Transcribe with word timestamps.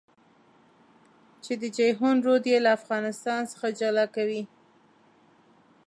چې 1.43 1.53
د 1.61 1.63
جېحون 1.77 2.15
رود 2.25 2.43
يې 2.51 2.57
له 2.65 2.71
افغانستان 2.79 3.41
څخه 3.51 3.67
جلا 3.79 4.05
کوي. 4.15 4.43